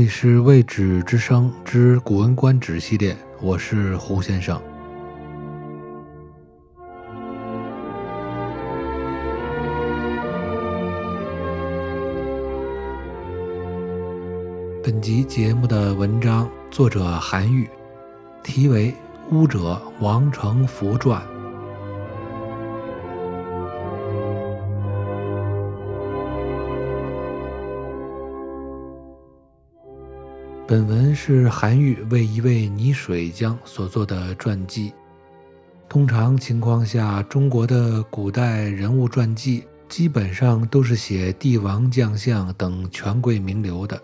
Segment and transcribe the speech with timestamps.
[0.00, 4.58] 这里是未止之声之古文观止系列，我是胡先生。
[14.82, 17.68] 本集节目的文章作者韩愈，
[18.42, 18.90] 题为
[19.30, 21.20] 《巫者王成福传》。
[30.70, 34.92] 本文是韩愈为一位泥水匠所做的传记。
[35.88, 44.00] 通常情况下，中国的古代人物传记基本上都是写帝王将相等权贵名流的，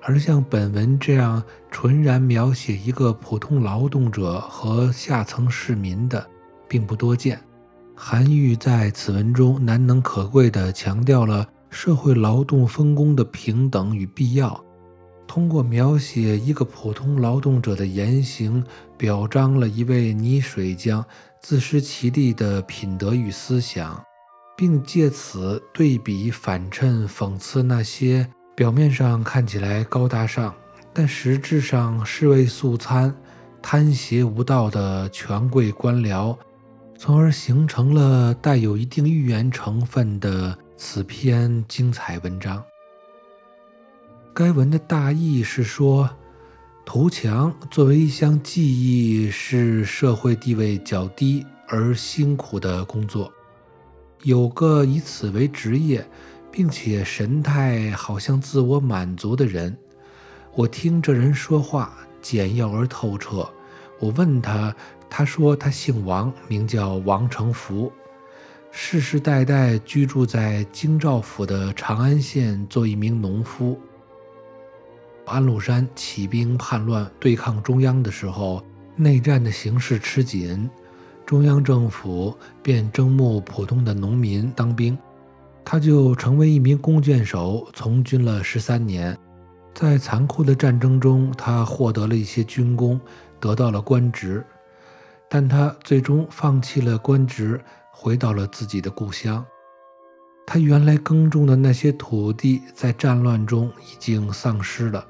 [0.00, 6.26] 而像本文这样纯然描写一个普通劳动者和下层市民的，
[6.66, 7.38] 并不多见。
[7.94, 14.58] 韩愈在此文中难能可贵地强调了社会劳动分工的平等与必要。
[15.28, 18.64] 通过描写一个普通劳动者的言行，
[18.96, 21.04] 表彰了一位泥水匠
[21.40, 24.02] 自食其力的品德与思想，
[24.56, 30.52] 并借此对比反衬讽刺那些表面上看起来高大上，
[30.94, 33.14] 但实质上是为素餐、
[33.62, 36.36] 贪邪无道的权贵官僚，
[36.98, 42.64] 从而形成了带有一定寓言成分的此篇精彩文章。
[44.38, 46.08] 该文的大意是说，
[46.84, 53.32] 涂墙作为一项技艺，是社会地位较低而辛苦的工作。
[54.22, 56.08] 有个以此为职业，
[56.52, 59.76] 并且神态好像自我满足的人，
[60.54, 63.44] 我听这人说话简要而透彻。
[63.98, 64.72] 我问他，
[65.10, 67.90] 他说他姓王，名叫王成福，
[68.70, 73.76] 世世代代居住在京兆府的长安县，做一名农夫。
[75.28, 78.62] 安禄山起兵叛乱对抗中央的时候，
[78.96, 80.68] 内战的形势吃紧，
[81.24, 84.98] 中央政府便征募普通的农民当兵，
[85.64, 89.16] 他就成为一名弓箭手，从军了十三年。
[89.74, 93.00] 在残酷的战争中，他获得了一些军功，
[93.38, 94.44] 得到了官职，
[95.28, 97.60] 但他最终放弃了官职，
[97.92, 99.44] 回到了自己的故乡。
[100.46, 105.06] 他原来耕种的那些土地，在战乱中已经丧失了。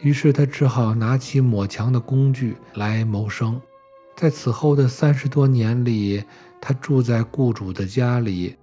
[0.00, 3.60] 于是他只好拿起抹墙的工具来谋生。
[4.16, 6.22] 在此后的三十多年里，
[6.60, 8.56] 他住在雇主的家里，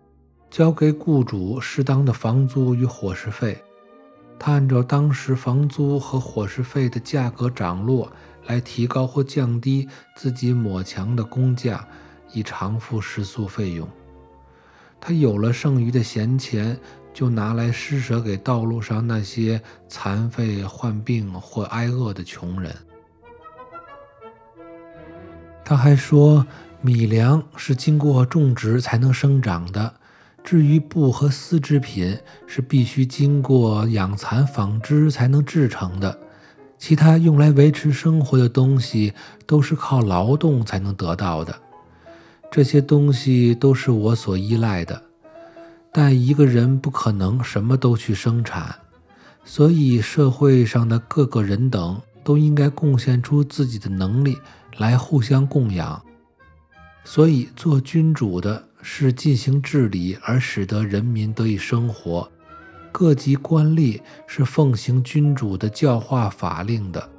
[0.50, 3.62] 交给雇主适当的房租与伙食费。
[4.38, 8.12] 他按照当时房租和伙食费的价格涨落，
[8.46, 11.88] 来提高或降低自己抹墙的工价，
[12.34, 13.88] 以偿付食宿费用。
[15.00, 16.78] 他有了剩余的闲钱。
[17.16, 22.76] 就拿来施舍给道路上那些残废、患病或挨饿的穷人。
[25.64, 26.46] 他还说，
[26.82, 29.94] 米粮是经过种植才能生长的，
[30.44, 36.20] 至于布和丝织品，是必须经过养蚕纺织才能制成的。
[36.78, 39.14] 其他用来维持生活的东西，
[39.46, 41.56] 都是靠劳动才能得到的。
[42.52, 45.02] 这些东西都是我所依赖的。
[45.98, 48.76] 但一个人不可能什么都去生产，
[49.46, 54.38] 所以社会上的各个人等都应该贡献出自己的能力
[54.76, 56.04] 来互相供养。
[57.06, 62.30] 所以做君主的是进行治理而使得人民得以生活，
[62.92, 67.10] 各级官吏是奉行君主的教化法令的。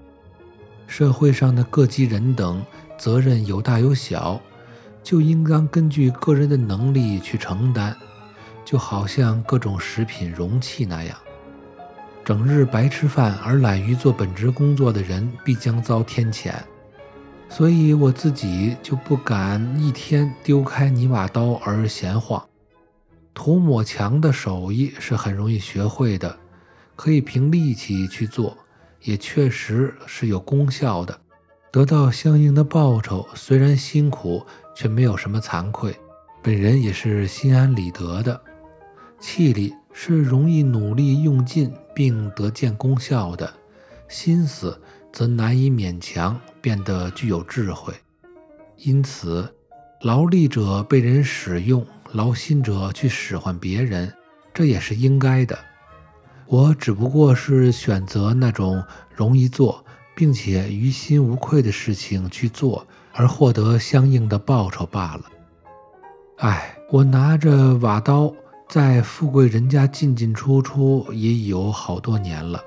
[0.86, 2.62] 社会上的各级人等
[2.98, 4.38] 责任有大有小，
[5.02, 7.96] 就应当根据个人的能力去承担。
[8.66, 11.16] 就好像各种食品容器那样，
[12.24, 16.52] 整日白吃饭而懒于做本职工作的人，必将遭天谴。
[17.48, 22.44] 所以我自己就不敢一天丢开泥瓦刀而闲晃。
[23.32, 26.36] 涂抹墙的手艺是很容易学会的，
[26.96, 28.58] 可以凭力气去做，
[29.02, 31.16] 也确实是有功效的，
[31.70, 33.24] 得到相应的报酬。
[33.36, 35.96] 虽然辛苦，却没有什么惭愧，
[36.42, 38.40] 本人也是心安理得的。
[39.18, 43.52] 气力是容易努力用尽并得见功效的，
[44.08, 44.80] 心思
[45.12, 47.94] 则难以勉强变得具有智慧。
[48.76, 49.54] 因此，
[50.02, 54.12] 劳力者被人使用，劳心者去使唤别人，
[54.52, 55.58] 这也是应该的。
[56.46, 58.84] 我只不过是选择那种
[59.14, 59.84] 容易做
[60.14, 65.22] 并且于心无愧的事情去做，而获得相应的报酬罢了。
[66.36, 68.32] 唉，我拿着瓦刀。
[68.68, 72.62] 在富贵人家进进出出也有好多年了，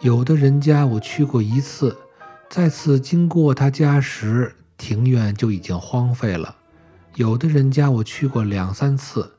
[0.00, 1.96] 有的人家我去过一次，
[2.48, 6.54] 再次经过他家时，庭院就已经荒废了；
[7.16, 9.32] 有的人家我去过两三次，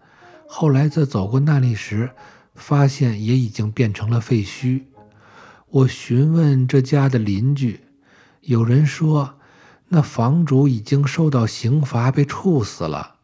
[0.46, 2.12] 后来再走过那里时，
[2.54, 4.84] 发现也已经变成了废墟。
[5.70, 7.80] 我询问这家的邻居，
[8.42, 9.36] 有人说
[9.88, 13.16] 那房主已经受到刑罚，被处死了；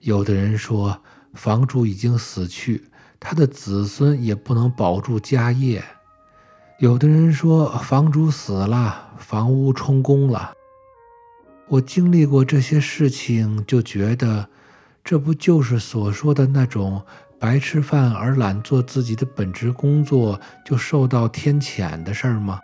[0.00, 1.02] 有的人说
[1.38, 2.90] 房主已经死去，
[3.20, 5.80] 他的子孙也不能保住家业；
[6.80, 10.52] 有的人说房主死了，房屋充公了。
[11.68, 14.48] 我经历过这些事情，就觉得
[15.04, 17.00] 这不就是所说的那种。
[17.38, 22.58] 白吃饭而懒做自己的本职工作，就受到天谴的事儿吗？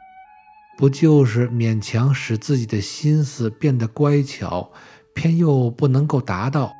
[0.76, 4.68] 不就是勉强使自己的心思变得乖巧，
[5.14, 6.72] 偏又不能够达到，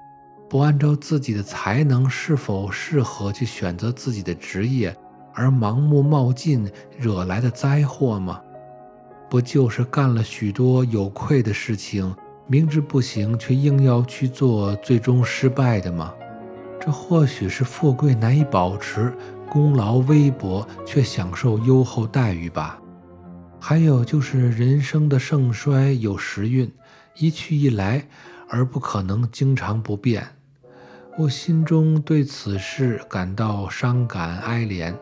[0.55, 4.97] 不按照自己的才能是否适合去选择自己的职业，
[5.33, 8.41] 而盲目冒进惹来的灾祸吗？
[9.29, 12.15] 不就是干了许多有愧的事情，
[12.47, 16.15] 明知不行却硬要去做，最终失败的吗？
[16.81, 19.13] 这或许是富贵难以保持，
[19.51, 22.81] 功劳微薄却享受优厚待遇吧。
[23.59, 26.73] 还有就是人生的盛衰有时运，
[27.17, 28.07] 一去一来，
[28.49, 30.25] 而不可能经常不变。
[31.17, 34.93] 我心中对此事感到伤感哀怜，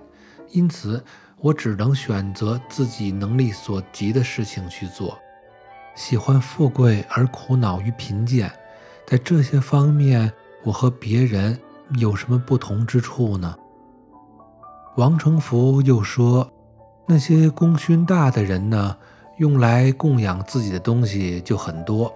[0.50, 1.02] 因此
[1.38, 5.18] 我只能选择自己能力所及的事情去做。
[5.94, 8.52] 喜欢富贵而苦恼于贫贱，
[9.06, 10.30] 在这些方面，
[10.62, 11.58] 我和别人。
[11.98, 13.54] 有什么不同之处呢？
[14.96, 16.50] 王成福又说
[17.06, 18.96] ：“那些功勋大的人呢，
[19.36, 22.10] 用来供养自己的东西就很多，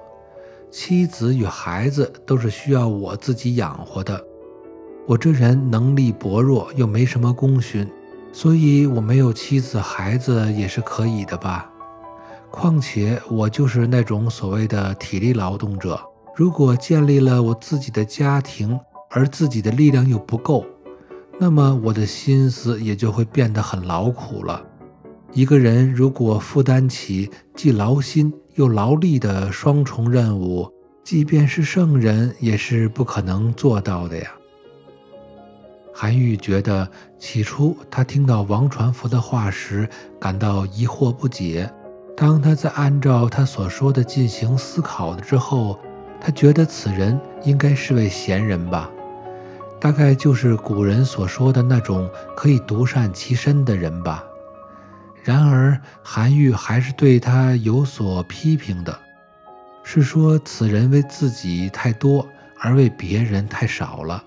[0.71, 4.23] 妻子与孩子都是需要我自己养活的。
[5.07, 7.89] 我这人能力薄弱，又没什么功勋，
[8.33, 11.71] 所以我没有妻子孩子也是可以的吧。
[12.51, 16.01] 况且我就是那种所谓的体力劳动者，
[16.35, 18.79] 如果建立了我自己的家庭。”
[19.09, 20.67] 而自己的力量又不够，
[21.39, 24.61] 那么我的心思也就会变得很劳苦了。
[25.33, 30.71] 一个人如果负担起既劳心又劳力的双重任务，
[31.05, 34.31] 即便是圣人也是不可能做到的呀。
[35.93, 36.89] 韩愈觉得，
[37.19, 39.89] 起初他听到王传福的话时，
[40.21, 41.71] 感到疑惑不解。
[42.17, 45.79] 当他在按照他所说的进行思考了之后，
[46.21, 48.91] 他觉得此人应该是位贤人吧。
[49.79, 54.25] 大概就是古人所说的那种可以独善其身的人吧。
[55.27, 58.97] 然而韩愈还是对他有所批评的，
[59.83, 62.25] 是说此人为自己太多，
[62.61, 64.23] 而为别人太少了。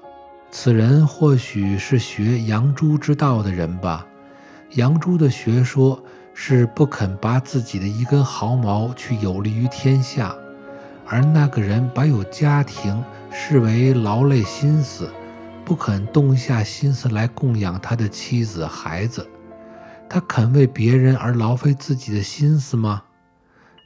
[0.51, 4.05] 此人或许是学杨朱之道的人吧。
[4.71, 6.03] 杨朱的学说
[6.33, 10.35] 是不肯拔自己的一根毫毛去有利于天下，
[11.07, 13.01] 而那个人把有家庭
[13.31, 15.09] 视为劳累心思。
[15.63, 19.25] 不肯动下心思来供养他的妻子孩子，
[20.09, 23.03] 他肯为别人而劳费自己的心思吗？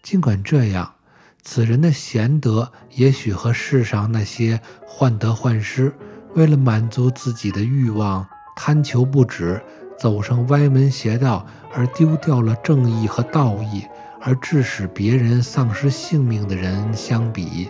[0.01, 0.93] 尽管这样，
[1.41, 5.93] 此人的贤德也许和世上那些患得患失、
[6.33, 8.25] 为了满足自己的欲望
[8.55, 9.61] 贪求不止、
[9.97, 13.85] 走上歪门邪道而丢掉了正义和道义，
[14.21, 17.69] 而致使别人丧失性命的人相比，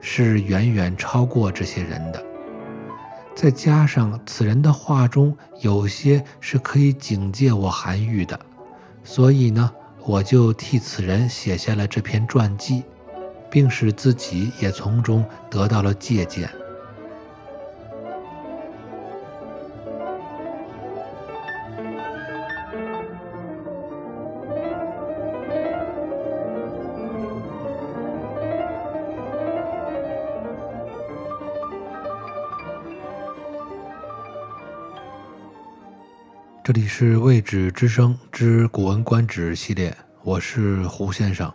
[0.00, 2.22] 是远远超过这些人的。
[3.34, 8.38] 再加上此人的话中有些是可以警戒我韩愈的，
[9.02, 9.70] 所以呢，
[10.04, 12.84] 我就替此人写下了这篇传记，
[13.50, 16.48] 并使自己也从中得到了借鉴。
[36.66, 41.52] 这里是《未止之声》之《古文观止》系列，我是胡先生。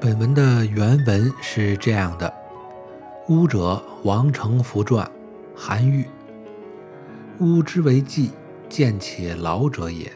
[0.00, 2.34] 本文的原文是这样的：
[3.28, 5.08] 巫者，王成福传，
[5.54, 6.04] 韩愈。
[7.40, 8.30] 乌之为季，
[8.68, 10.12] 见且劳者也。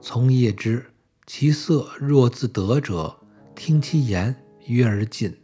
[0.00, 0.84] 从业之，
[1.26, 3.14] 其色若自得者，
[3.54, 4.34] 听其言，
[4.66, 5.36] 约而进。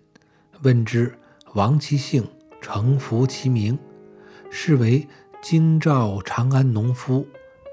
[0.62, 1.18] 问之，
[1.52, 2.26] 亡其姓，
[2.62, 3.78] 承服其名，
[4.50, 5.06] 是为
[5.42, 7.26] 京兆长安农夫。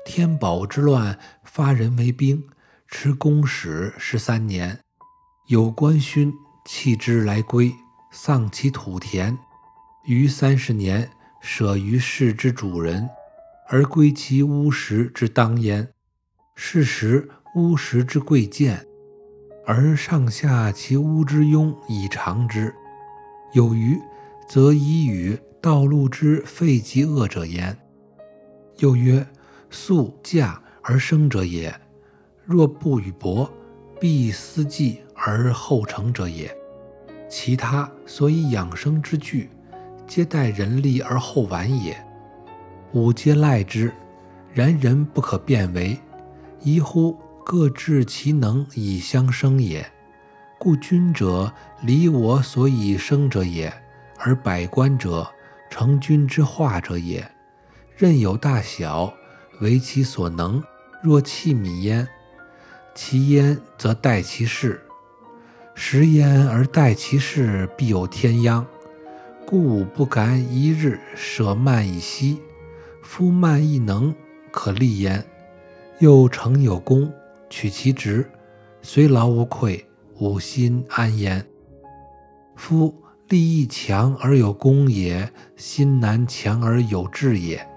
[0.05, 2.43] 天宝之乱，发人为兵，
[2.87, 4.77] 持公使十三年。
[5.47, 6.33] 有官勋
[6.65, 7.73] 弃之来归，
[8.11, 9.37] 丧其土田。
[10.03, 13.07] 余三十年，舍于世之主人，
[13.69, 15.87] 而归其巫石之当焉。
[16.55, 18.85] 是时巫石之贵贱，
[19.65, 22.73] 而上下其巫之庸以长之。
[23.53, 23.97] 有余，
[24.47, 27.77] 则以与道路之废及恶者焉。
[28.79, 29.25] 又曰：
[29.69, 31.73] 素嫁而生者也，
[32.43, 33.49] 若不与伯，
[33.99, 34.99] 必思计。
[35.21, 36.49] 而后成者也。
[37.29, 39.49] 其他所以养生之具，
[40.07, 42.01] 皆待人力而后完也。
[42.93, 43.93] 吾皆赖之，
[44.53, 45.99] 然人不可变为，
[46.61, 49.85] 宜乎各治其能以相生也。
[50.57, 51.53] 故君者
[51.83, 53.71] 离我所以生者也，
[54.17, 55.25] 而百官者
[55.69, 57.29] 成君之化者也。
[57.95, 59.13] 任有大小，
[59.61, 60.61] 为其所能。
[61.01, 62.05] 若弃米焉，
[62.93, 64.81] 其焉则待其事。
[65.75, 68.65] 食焉而待其事，必有天殃。
[69.45, 72.41] 故不敢一日舍慢以息。
[73.11, 74.13] 夫慢亦能
[74.51, 75.25] 可立焉，
[75.97, 77.11] 又成有功，
[77.49, 78.23] 取其职，
[78.83, 79.83] 虽劳无愧，
[80.19, 81.43] 吾心安焉。
[82.55, 82.93] 夫
[83.27, 87.67] 立亦强而有功也，心难强而有志也。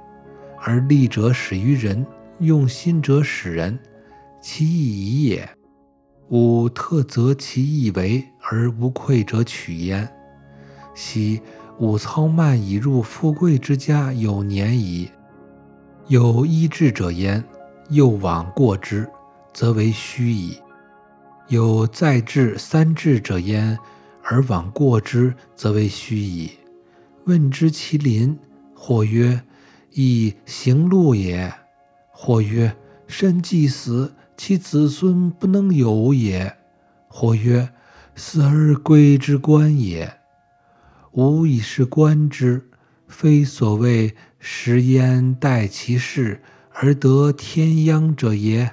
[0.61, 2.07] 而利者始于人，
[2.41, 3.79] 用心者使人，
[4.43, 5.49] 其义矣也。
[6.29, 10.07] 吾特择其意为而无愧者取焉。
[10.95, 11.41] 昔
[11.79, 15.11] 吾操慢以入富贵之家有年矣。
[16.09, 17.42] 有一智者焉，
[17.90, 19.09] 又往过之，
[19.54, 20.59] 则为虚矣；
[21.49, 23.78] 有再智三智者焉，
[24.23, 26.50] 而往过之，则为虚矣。
[27.25, 28.37] 问之其邻，
[28.75, 29.40] 或曰：
[29.92, 31.49] 以行路也；
[32.11, 34.12] 或曰：身既死。
[34.37, 36.56] 其子孙不能有也。
[37.06, 37.68] 或曰：
[38.16, 40.18] 死而归之官也。
[41.12, 42.68] 吾以是观之，
[43.06, 48.68] 非所谓食焉待其事而得天殃者也。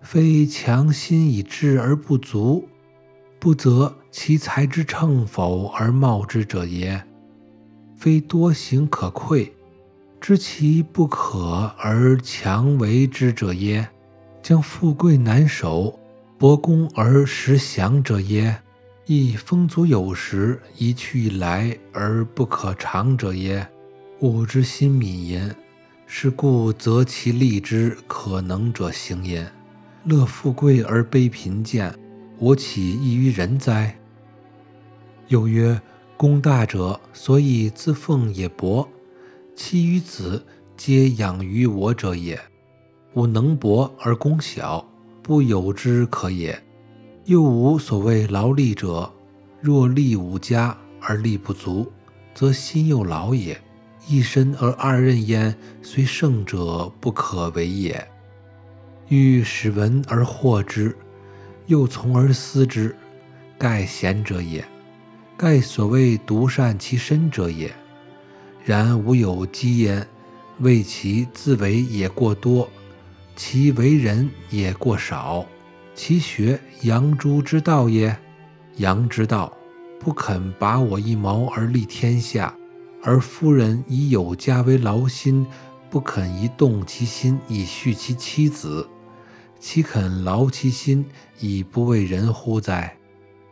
[0.00, 2.68] 非强心以志而不足，
[3.40, 7.02] 不择其才之称否而冒之者也。
[7.96, 9.52] 非多行可愧，
[10.20, 13.88] 知其不可而强为之者也。
[14.40, 15.98] 将富贵难守，
[16.38, 18.54] 薄功而实享者也；
[19.06, 23.66] 亦丰足有时，一去一来而不可长者也。
[24.20, 25.54] 吾之心敏焉，
[26.06, 29.46] 是故择其利之可能者行焉。
[30.04, 31.94] 乐富贵而悲贫贱，
[32.38, 33.94] 我岂异于人哉？
[35.28, 35.78] 又曰：
[36.16, 38.88] 功大者，所以自奉也薄；
[39.54, 40.46] 其余子，
[40.78, 42.40] 皆养于我者也。
[43.12, 44.88] 吾能薄而功小，
[45.22, 46.58] 不有之可也。
[47.26, 49.12] 又无所谓劳力者，
[49.60, 51.92] 若力五家而力不足，
[52.34, 53.60] 则心又劳也。
[54.08, 58.06] 一身而二任焉，虽胜者不可为也。
[59.08, 60.96] 欲使闻而获之，
[61.66, 62.94] 又从而思之，
[63.58, 64.64] 盖贤者也。
[65.36, 67.74] 盖所谓独善其身者也。
[68.64, 70.06] 然吾有积焉，
[70.60, 72.68] 为其自为也过多。
[73.34, 75.44] 其为人也过少，
[75.94, 78.16] 其学杨朱之道也。
[78.76, 79.52] 杨之道，
[79.98, 82.52] 不肯拔我一毛而立天下；
[83.06, 85.46] 而夫人以有家为劳心，
[85.88, 88.84] 不肯一动其心以恤其妻子，
[89.60, 91.06] 岂肯劳其心
[91.38, 92.96] 以不为人乎哉？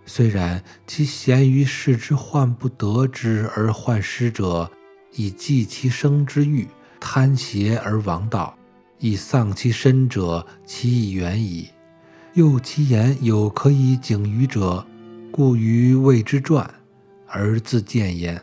[0.06, 4.68] 虽然其贤于世之患不得之而患失者，
[5.12, 6.66] 以济其生之欲，
[6.98, 8.58] 贪邪而亡道。
[8.98, 11.68] 以丧其身者，其意远矣。
[12.32, 14.84] 又其言有可以警于者，
[15.30, 16.68] 故于谓之传，
[17.28, 18.42] 而自见焉。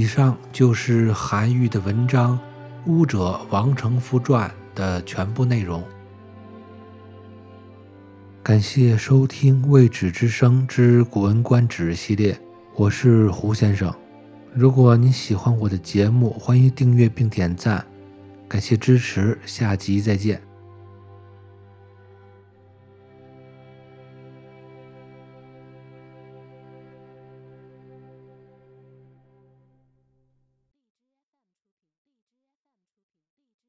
[0.00, 2.38] 以上就是韩愈的文章
[2.90, 5.84] 《巫者王承父传》的全部内容。
[8.42, 12.34] 感谢收听《未止之声之古文观止》系列，
[12.76, 13.94] 我是胡先生。
[14.54, 17.84] 如果您喜欢我的节目，欢迎订阅并点赞，
[18.48, 20.49] 感谢支持，下集再见。